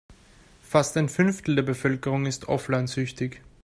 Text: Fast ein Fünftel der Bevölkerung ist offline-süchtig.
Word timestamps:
Fast 0.63 0.97
ein 0.97 1.09
Fünftel 1.09 1.53
der 1.57 1.61
Bevölkerung 1.61 2.25
ist 2.25 2.47
offline-süchtig. 2.47 3.43